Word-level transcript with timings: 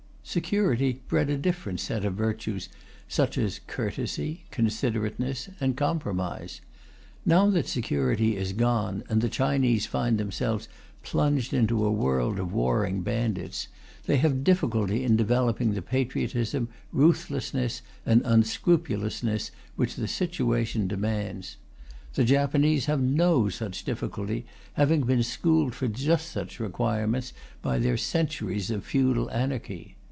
Security 0.23 1.01
bred 1.09 1.29
a 1.29 1.37
different 1.37 1.77
set 1.79 2.05
of 2.05 2.13
virtues, 2.13 2.69
such 3.09 3.37
as 3.37 3.59
courtesy, 3.67 4.45
considerateness, 4.49 5.49
and 5.59 5.75
compromise. 5.75 6.61
Now 7.25 7.49
that 7.49 7.67
security 7.67 8.37
is 8.37 8.53
gone, 8.53 9.03
and 9.09 9.19
the 9.19 9.27
Chinese 9.27 9.87
find 9.87 10.17
themselves 10.17 10.69
plunged 11.03 11.53
into 11.53 11.83
a 11.83 11.91
world 11.91 12.39
of 12.39 12.53
warring 12.53 13.01
bandits, 13.01 13.67
they 14.05 14.17
have 14.17 14.43
difficulty 14.45 15.03
in 15.03 15.17
developing 15.17 15.73
the 15.73 15.81
patriotism, 15.81 16.69
ruthlessness, 16.93 17.81
and 18.05 18.21
unscrupulousness 18.23 19.51
which 19.75 19.95
the 19.95 20.07
situation 20.07 20.87
demands. 20.87 21.57
The 22.13 22.23
Japanese 22.23 22.85
have 22.85 23.01
no 23.01 23.49
such 23.49 23.83
difficulty, 23.83 24.45
having 24.73 25.01
been 25.01 25.23
schooled 25.23 25.75
for 25.75 25.89
just 25.89 26.31
such 26.31 26.57
requirements 26.61 27.33
by 27.61 27.79
their 27.79 27.97
centuries 27.97 28.71
of 28.71 28.85
feudal 28.85 29.29
anarchy. 29.31 29.97